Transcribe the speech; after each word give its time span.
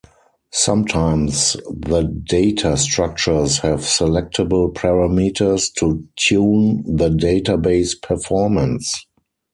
Sometimes 0.55 1.53
the 1.69 2.01
data 2.23 2.75
structures 2.75 3.59
have 3.59 3.81
selectable 3.81 4.73
parameters 4.73 5.71
to 5.75 6.07
tune 6.15 6.83
the 6.95 7.09
database 7.09 7.93
performance. 8.01 9.05